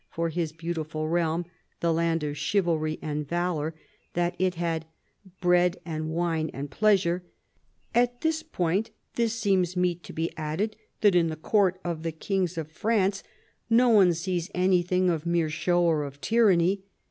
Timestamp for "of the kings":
11.85-12.57